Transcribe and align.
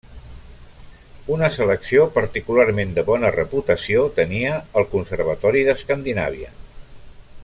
Una 1.35 1.49
selecció 1.57 2.07
particularment 2.15 2.95
de 2.97 3.03
bona 3.11 3.31
reputació 3.35 4.07
tenia 4.21 4.57
el 4.81 4.89
Conservatori 4.95 5.63
d'Escandinàvia. 5.69 6.51